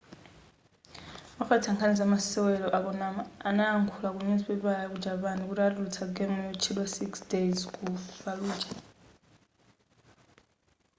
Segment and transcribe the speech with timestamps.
[1.41, 6.37] ofalitsa nkhani za masewera a konami analankhula ku nyuzipapala ya ku japan kuti atulutsa game
[6.47, 7.83] yotchedwa six days ku
[8.21, 8.69] falluja